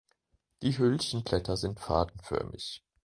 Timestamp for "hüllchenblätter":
0.79-1.55